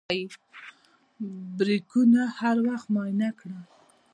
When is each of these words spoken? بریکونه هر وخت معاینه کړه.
بریکونه 1.57 2.21
هر 2.39 2.57
وخت 2.67 2.87
معاینه 2.93 3.29
کړه. 3.39 3.59